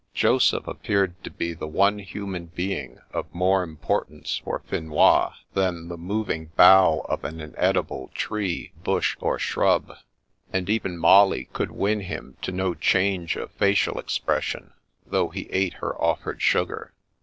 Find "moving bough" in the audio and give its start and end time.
5.97-7.05